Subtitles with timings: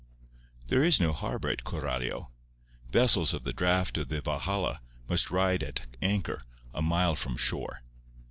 [0.65, 2.31] There is no harbour at Coralio.
[2.89, 6.41] Vessels of the draught of the Valhalla must ride at anchor
[6.73, 7.81] a mile from shore.